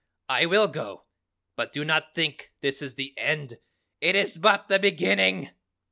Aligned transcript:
I 0.29 0.47
will 0.47 0.67
go. 0.67 1.03
But 1.55 1.71
do 1.71 1.85
not 1.85 2.15
think 2.15 2.53
this 2.61 2.81
is 2.81 2.95
the 2.95 3.13
end! 3.19 3.59
It 3.99 4.15
is 4.15 4.39
but 4.39 4.67
the 4.67 4.79
beginning!" 4.79 5.51